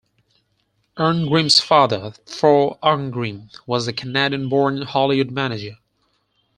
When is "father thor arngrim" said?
1.59-3.51